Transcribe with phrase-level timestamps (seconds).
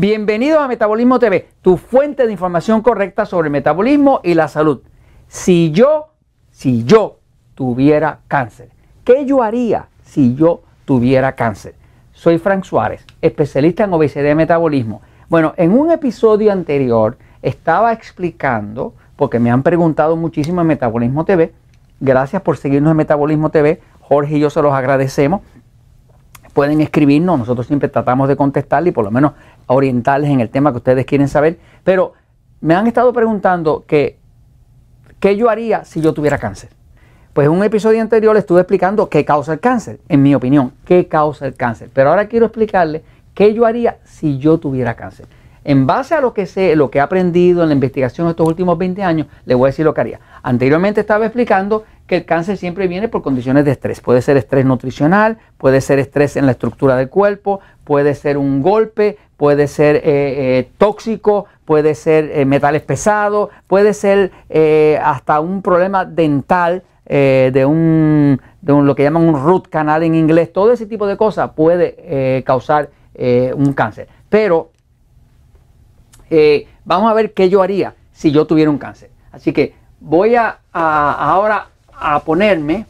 [0.00, 4.80] Bienvenidos a Metabolismo TV, tu fuente de información correcta sobre el metabolismo y la salud.
[5.28, 6.14] Si yo,
[6.50, 7.18] si yo
[7.54, 8.70] tuviera cáncer,
[9.04, 11.74] ¿qué yo haría si yo tuviera cáncer?
[12.14, 15.02] Soy Frank Suárez, especialista en obesidad y metabolismo.
[15.28, 21.52] Bueno, en un episodio anterior estaba explicando, porque me han preguntado muchísimo en Metabolismo TV,
[22.00, 25.42] gracias por seguirnos en Metabolismo TV, Jorge y yo se los agradecemos
[26.52, 29.32] pueden escribirnos, nosotros siempre tratamos de contestarle y por lo menos
[29.66, 31.58] orientarles en el tema que ustedes quieren saber.
[31.84, 32.12] Pero
[32.60, 34.18] me han estado preguntando que,
[35.18, 36.70] qué yo haría si yo tuviera cáncer.
[37.32, 40.72] Pues en un episodio anterior les estuve explicando qué causa el cáncer, en mi opinión,
[40.84, 41.88] qué causa el cáncer.
[41.94, 43.02] Pero ahora quiero explicarles
[43.34, 45.26] qué yo haría si yo tuviera cáncer.
[45.62, 48.78] En base a lo que sé, lo que he aprendido en la investigación estos últimos
[48.78, 50.20] 20 años, les voy a decir lo que haría.
[50.42, 54.00] Anteriormente estaba explicando que el cáncer siempre viene por condiciones de estrés.
[54.00, 58.62] Puede ser estrés nutricional, puede ser estrés en la estructura del cuerpo, puede ser un
[58.62, 64.32] golpe, puede ser eh, eh, tóxico, puede ser eh, metales pesados, puede ser
[65.00, 70.52] hasta un problema dental de, un, de lo que llaman un root canal en inglés.
[70.52, 72.90] Todo ese tipo de cosas puede causar
[73.54, 74.08] un cáncer.
[74.28, 74.72] Pero
[76.84, 79.10] vamos a ver qué yo haría si yo tuviera un cáncer.
[79.30, 81.68] Así que voy a ahora
[82.00, 82.86] a ponerme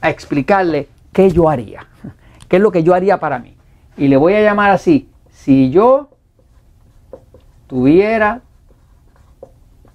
[0.00, 1.86] a explicarle qué yo haría,
[2.48, 3.56] qué es lo que yo haría para mí.
[3.96, 6.10] Y le voy a llamar así, si yo
[7.66, 8.42] tuviera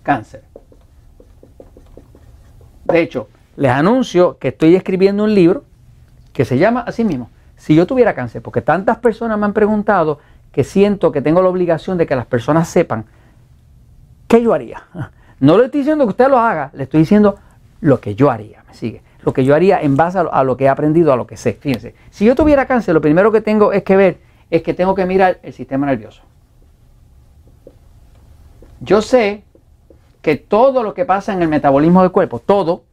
[0.03, 0.43] cáncer.
[2.85, 5.63] De hecho, les anuncio que estoy escribiendo un libro
[6.33, 10.19] que se llama así mismo, si yo tuviera cáncer, porque tantas personas me han preguntado
[10.51, 13.05] que siento que tengo la obligación de que las personas sepan
[14.27, 14.83] qué yo haría.
[15.37, 17.37] No le estoy diciendo que usted lo haga, le estoy diciendo
[17.85, 19.03] lo que yo haría, me sigue.
[19.21, 21.53] Lo que yo haría en base a lo, que he aprendido, a lo que sé.
[21.53, 24.17] Fíjense, si yo tuviera cáncer, lo primero que tengo es que ver
[24.49, 26.23] es que tengo que mirar el sistema nervioso.
[28.79, 29.43] Yo sé
[30.23, 32.85] que todo lo que pasa en el metabolismo del cuerpo, todo,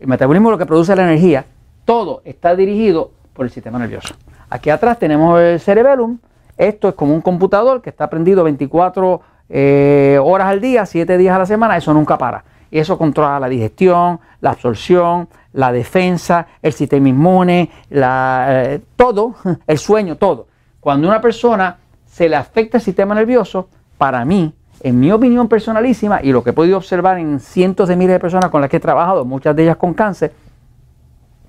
[0.00, 1.44] el metabolismo es lo que produce la energía,
[1.84, 4.12] todo está dirigido por el sistema nervioso.
[4.48, 6.18] Aquí atrás tenemos el cerebellum.
[6.56, 11.36] Esto es como un computador que está prendido 24 eh, horas al día, 7 días
[11.36, 11.76] a la semana.
[11.76, 12.44] Eso nunca para.
[12.70, 19.34] Y eso controla la digestión, la absorción, la defensa, el sistema inmune, eh, todo,
[19.66, 20.46] el sueño, todo.
[20.78, 26.20] Cuando una persona se le afecta el sistema nervioso, para mí, en mi opinión personalísima
[26.22, 28.78] y lo que he podido observar en cientos de miles de personas con las que
[28.78, 30.32] he trabajado, muchas de ellas con cáncer,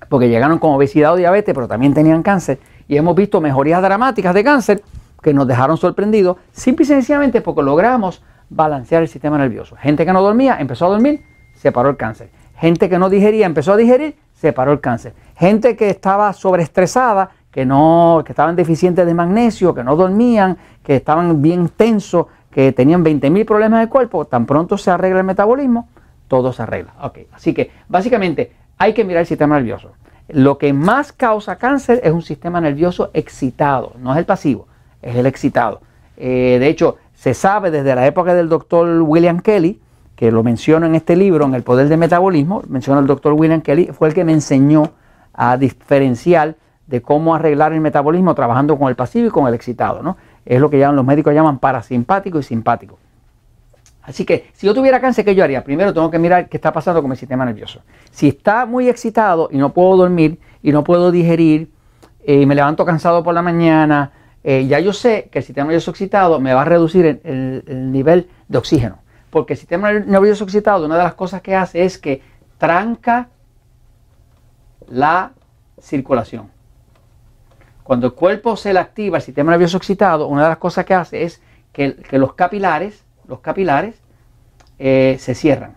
[0.08, 4.34] porque llegaron con obesidad o diabetes, pero también tenían cáncer, y hemos visto mejorías dramáticas
[4.34, 4.82] de cáncer
[5.22, 9.76] que nos dejaron sorprendidos, simple y sencillamente porque logramos balancear el sistema nervioso.
[9.76, 11.24] Gente que no dormía empezó a dormir,
[11.54, 12.30] se paró el cáncer.
[12.56, 15.14] Gente que no digería empezó a digerir, se paró el cáncer.
[15.36, 20.96] Gente que estaba sobreestresada, que no, que estaban deficientes de magnesio, que no dormían, que
[20.96, 25.88] estaban bien tensos, que tenían 20.000 problemas de cuerpo, tan pronto se arregla el metabolismo,
[26.28, 26.94] todo se arregla.
[27.02, 27.26] Okay.
[27.32, 29.92] Así que básicamente hay que mirar el sistema nervioso.
[30.28, 34.66] Lo que más causa cáncer es un sistema nervioso excitado, no es el pasivo,
[35.02, 35.80] es el excitado.
[36.16, 39.80] Eh, de hecho, se sabe desde la época del doctor William Kelly,
[40.16, 43.60] que lo menciono en este libro, en El Poder del Metabolismo, menciona el doctor William
[43.60, 44.92] Kelly, fue el que me enseñó
[45.34, 50.02] a diferenciar de cómo arreglar el metabolismo trabajando con el pasivo y con el excitado.
[50.02, 50.16] ¿no?
[50.44, 52.98] Es lo que llaman, los médicos llaman parasimpático y simpático.
[54.02, 55.62] Así que si yo tuviera cáncer, ¿qué yo haría?
[55.62, 57.82] Primero tengo que mirar qué está pasando con mi sistema nervioso.
[58.10, 61.70] Si está muy excitado y no puedo dormir y no puedo digerir,
[62.24, 64.10] y eh, me levanto cansado por la mañana,
[64.44, 68.28] eh, ya yo sé que el sistema nervioso excitado me va a reducir el, nivel
[68.48, 68.98] de oxígeno.
[69.30, 72.22] Porque el sistema nervioso excitado, una de las cosas que hace es que
[72.58, 73.28] tranca
[74.88, 75.32] la
[75.80, 76.50] circulación.
[77.82, 80.94] Cuando el cuerpo se le activa el sistema nervioso excitado, una de las cosas que
[80.94, 81.40] hace es
[81.72, 83.96] que, los capilares, los capilares
[84.78, 85.76] eh, se cierran.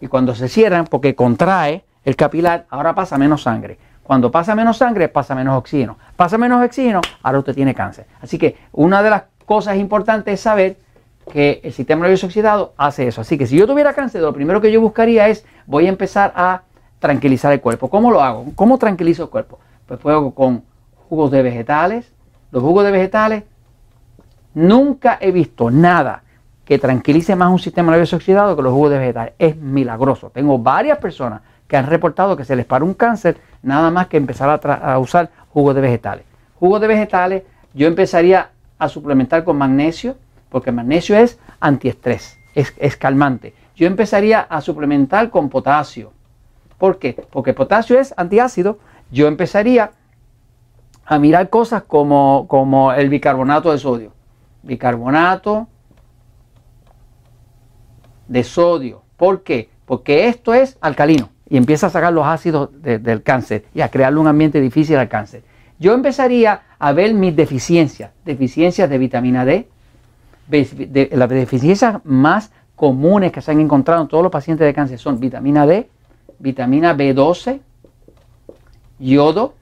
[0.00, 3.78] Y cuando se cierran, porque contrae el capilar, ahora pasa menos sangre.
[4.06, 5.98] Cuando pasa menos sangre, pasa menos oxígeno.
[6.14, 8.06] Pasa menos oxígeno, ahora usted tiene cáncer.
[8.20, 10.76] Así que una de las cosas importantes es saber
[11.32, 13.22] que el sistema nervioso oxidado hace eso.
[13.22, 16.32] Así que si yo tuviera cáncer, lo primero que yo buscaría es, voy a empezar
[16.36, 16.62] a
[17.00, 17.90] tranquilizar el cuerpo.
[17.90, 18.46] ¿Cómo lo hago?
[18.54, 19.58] ¿Cómo tranquilizo el cuerpo?
[19.86, 20.62] Pues puedo con
[21.08, 22.12] jugos de vegetales.
[22.52, 23.42] Los jugos de vegetales,
[24.54, 26.22] nunca he visto nada
[26.64, 29.34] que tranquilice más un sistema nervioso oxidado que los jugos de vegetales.
[29.36, 30.30] Es milagroso.
[30.30, 34.16] Tengo varias personas que han reportado que se les paró un cáncer nada más que
[34.16, 36.24] empezar a, usar jugos de vegetales.
[36.58, 37.42] Jugos de vegetales
[37.74, 40.16] yo empezaría a suplementar con magnesio,
[40.48, 43.54] porque magnesio es antiestrés, es, es calmante.
[43.74, 46.12] Yo empezaría a suplementar con potasio.
[46.78, 47.26] ¿Por qué?
[47.30, 48.78] Porque potasio es antiácido.
[49.10, 49.92] Yo empezaría
[51.04, 54.12] a mirar cosas como, como el bicarbonato de sodio.
[54.62, 55.68] bicarbonato
[58.28, 59.02] de sodio.
[59.16, 59.70] ¿Por qué?
[59.84, 64.18] Porque esto es alcalino y empieza a sacar los ácidos del cáncer y a crearle
[64.18, 65.42] un ambiente difícil al cáncer.
[65.78, 69.68] Yo empezaría a ver mis deficiencias, deficiencias de vitamina D,
[70.48, 75.18] las deficiencias más comunes que se han encontrado en todos los pacientes de cáncer son
[75.18, 75.88] vitamina D,
[76.38, 77.60] vitamina B12,
[78.98, 79.54] yodo.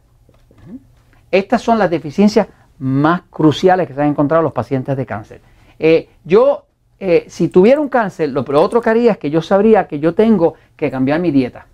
[1.30, 2.48] Estas son las deficiencias
[2.78, 5.40] más cruciales que se han encontrado en los pacientes de cáncer.
[5.78, 6.66] Eh, yo,
[6.98, 10.14] eh, si tuviera un cáncer, lo, otro que haría es que yo sabría que yo
[10.14, 11.66] tengo que cambiar mi dieta.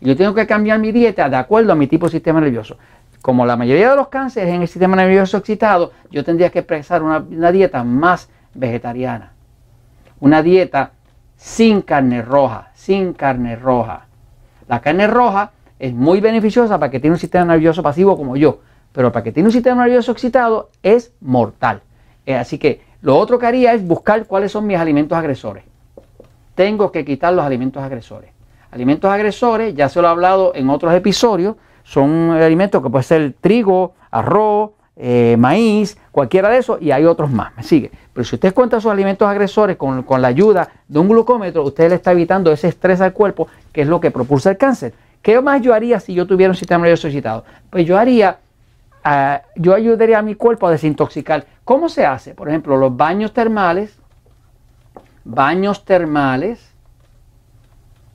[0.00, 2.76] Yo tengo que cambiar mi dieta de acuerdo a mi tipo de sistema nervioso.
[3.20, 7.02] Como la mayoría de los cánceres en el sistema nervioso excitado, yo tendría que expresar
[7.02, 9.32] una, una dieta más vegetariana.
[10.20, 10.92] Una dieta
[11.36, 14.06] sin carne roja, sin carne roja.
[14.68, 18.60] La carne roja es muy beneficiosa para que tiene un sistema nervioso pasivo como yo,
[18.92, 21.82] pero para que tiene un sistema nervioso excitado es mortal.
[22.26, 25.64] Eh, así que lo otro que haría es buscar cuáles son mis alimentos agresores.
[26.54, 28.30] Tengo que quitar los alimentos agresores.
[28.70, 33.34] Alimentos agresores, ya se lo he hablado en otros episodios, son alimentos que puede ser
[33.40, 37.56] trigo, arroz, eh, maíz, cualquiera de esos, y hay otros más.
[37.56, 37.90] Me sigue.
[38.12, 41.88] Pero si usted cuenta sus alimentos agresores con, con, la ayuda de un glucómetro, usted
[41.88, 44.92] le está evitando ese estrés al cuerpo, que es lo que propulsa el cáncer.
[45.22, 47.44] ¿Qué más yo haría si yo tuviera un sistema nervioso excitado?
[47.70, 48.38] Pues yo haría,
[49.04, 51.46] ah, yo ayudaría a mi cuerpo a desintoxicar.
[51.64, 52.34] ¿Cómo se hace?
[52.34, 53.98] Por ejemplo, los baños termales,
[55.24, 56.67] baños termales,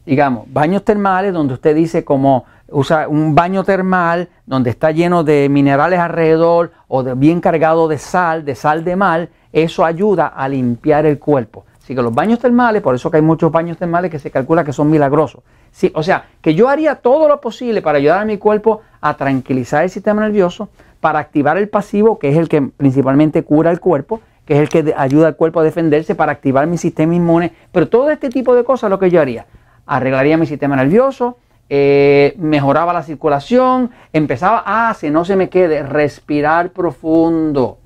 [0.06, 5.48] digamos, baños termales donde usted dice como usa un baño termal donde está lleno de
[5.50, 10.48] minerales alrededor o de, bien cargado de sal, de sal de mal, eso ayuda a
[10.48, 11.66] limpiar el cuerpo.
[11.82, 14.64] Así que los baños termales, por eso que hay muchos baños termales que se calcula
[14.64, 15.44] que son milagrosos.
[15.72, 19.16] Sí, o sea, que yo haría todo lo posible para ayudar a mi cuerpo a
[19.16, 20.70] tranquilizar el sistema nervioso,
[21.02, 24.70] para activar el pasivo, que es el que principalmente cura el cuerpo, que es el
[24.70, 27.52] que ayuda al cuerpo a defenderse, para activar mi sistema inmune.
[27.74, 29.46] Pero todo este tipo de cosas es lo que yo haría.
[29.86, 31.38] Arreglaría mi sistema nervioso,
[31.70, 37.80] eh, mejoraba la circulación, empezaba, ah, si no se me quede, respirar profundo,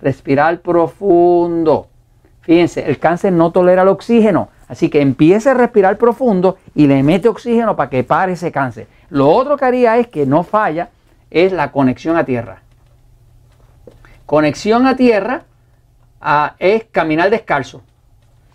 [0.00, 1.88] respirar profundo.
[2.42, 7.02] Fíjense, el cáncer no tolera el oxígeno, así que empiece a respirar profundo y le
[7.02, 8.86] mete oxígeno para que pare ese cáncer.
[9.08, 10.90] Lo otro que haría es que no falla,
[11.30, 12.62] es la conexión a tierra.
[14.26, 15.44] Conexión a tierra
[16.20, 17.82] ah, es caminar descalzo.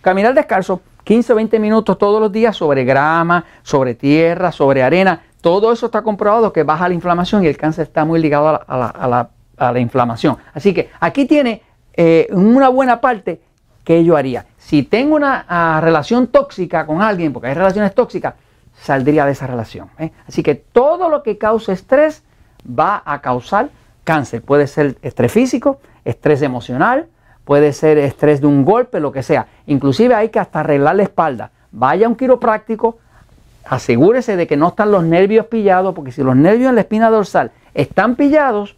[0.02, 5.24] Caminar descalzo, 15 o 20 minutos todos los días sobre grama, sobre tierra, sobre arena.
[5.42, 9.28] Todo eso está comprobado que baja la inflamación y el cáncer está muy ligado a
[9.58, 10.38] la, inflamación.
[10.54, 11.64] Así que aquí tiene
[11.96, 13.42] eh, una buena parte
[13.84, 14.46] que yo haría.
[14.60, 18.36] Si tengo una ah, relación tóxica con alguien, porque hay relaciones tóxicas,
[18.80, 19.90] saldría de esa relación.
[19.98, 20.12] ¿eh?
[20.28, 22.22] Así que todo lo que cause estrés
[22.64, 23.72] va a causar
[24.04, 24.44] cáncer.
[24.44, 27.08] Puede ser estrés físico, estrés emocional,
[27.50, 29.48] puede ser estrés de un golpe, lo que sea.
[29.66, 31.50] Inclusive hay que hasta arreglar la espalda.
[31.72, 33.00] Vaya a un quiropráctico,
[33.66, 37.10] asegúrese de que no están los nervios pillados, porque si los nervios en la espina
[37.10, 38.78] dorsal están pillados,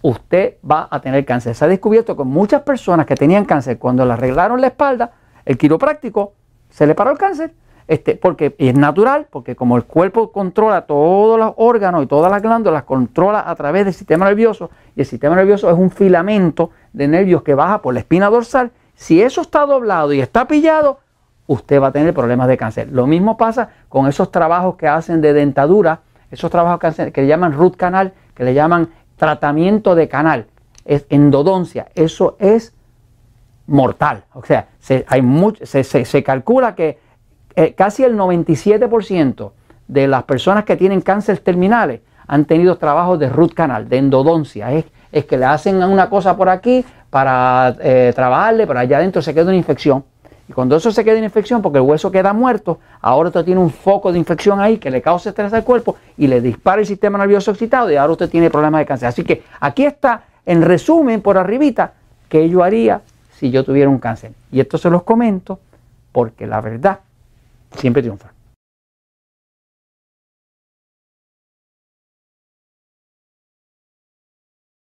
[0.00, 1.56] usted va a tener cáncer.
[1.56, 5.10] Se ha descubierto que muchas personas que tenían cáncer, cuando le arreglaron la espalda,
[5.44, 6.34] el quiropráctico
[6.70, 7.50] se le paró el cáncer.
[7.88, 12.40] Este, porque es natural, porque como el cuerpo controla todos los órganos y todas las
[12.40, 17.08] glándulas, controla a través del sistema nervioso, y el sistema nervioso es un filamento de
[17.08, 21.00] nervios que baja por la espina dorsal, si eso está doblado y está pillado,
[21.46, 22.88] usted va a tener problemas de cáncer.
[22.90, 27.52] Lo mismo pasa con esos trabajos que hacen de dentadura, esos trabajos que, le llaman
[27.52, 30.46] root canal, que le llaman tratamiento de canal,
[30.84, 32.74] es endodoncia, eso es
[33.66, 34.24] mortal.
[34.32, 35.22] O sea, se, hay
[35.64, 36.98] se calcula que
[37.56, 39.52] eh, casi el 97%
[39.88, 44.68] de las personas que tienen cáncer terminales han tenido trabajos de root canal, de endodoncia.
[45.14, 49.32] Es que le hacen una cosa por aquí para eh, trabajarle, pero allá adentro se
[49.32, 50.02] queda una infección.
[50.48, 53.60] Y cuando eso se queda una infección, porque el hueso queda muerto, ahora usted tiene
[53.60, 56.86] un foco de infección ahí que le causa estrés al cuerpo y le dispara el
[56.86, 59.08] sistema nervioso excitado y ahora usted tiene problemas de cáncer.
[59.08, 61.92] Así que aquí está, en resumen, por arribita,
[62.28, 63.00] qué yo haría
[63.38, 64.32] si yo tuviera un cáncer.
[64.50, 65.60] Y esto se los comento
[66.10, 66.98] porque la verdad
[67.76, 68.33] siempre triunfa.